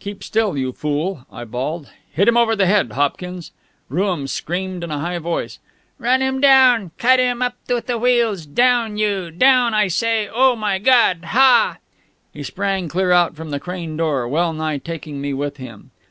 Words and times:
"Keep 0.00 0.22
still, 0.22 0.54
you 0.58 0.72
fool!" 0.72 1.24
I 1.32 1.46
bawled. 1.46 1.88
"Hit 2.12 2.28
him 2.28 2.36
over 2.36 2.54
the 2.54 2.66
head, 2.66 2.92
Hopkins!" 2.92 3.52
Rooum 3.88 4.26
screamed 4.26 4.84
in 4.84 4.90
a 4.90 4.98
high 4.98 5.18
voice. 5.18 5.60
"Run 5.98 6.20
him 6.20 6.42
down 6.42 6.90
cut 6.98 7.18
him 7.18 7.40
up 7.40 7.54
with 7.70 7.86
the 7.86 7.96
wheels 7.96 8.44
down, 8.44 8.98
you! 8.98 9.30
down, 9.30 9.72
I 9.72 9.88
say! 9.88 10.28
Oh, 10.30 10.54
my 10.56 10.78
God!... 10.78 11.24
Ha!" 11.28 11.78
He 12.34 12.42
sprang 12.42 12.88
clear 12.88 13.12
out 13.12 13.34
from 13.34 13.48
the 13.48 13.58
crane 13.58 13.96
door, 13.96 14.28
well 14.28 14.52
nigh 14.52 14.76
taking 14.76 15.22
me 15.22 15.32
with 15.32 15.56
him. 15.56 15.90